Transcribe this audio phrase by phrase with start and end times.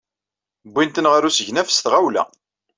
[0.71, 2.23] Wwin-ten ɣer usegnaf s tɣawla.